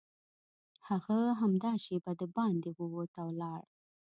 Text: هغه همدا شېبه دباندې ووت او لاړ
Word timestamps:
هغه 0.87 1.19
همدا 1.39 1.71
شېبه 1.83 2.11
دباندې 2.21 2.69
ووت 2.77 3.11
او 3.23 3.29
لاړ 3.41 3.61